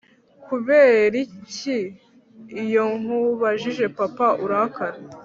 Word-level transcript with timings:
Kuberiki 0.45 1.77
iyonkubajije 2.61 3.85
papa 3.97 4.27
urakara 4.45 4.97